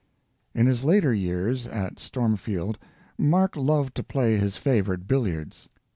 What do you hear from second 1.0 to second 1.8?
years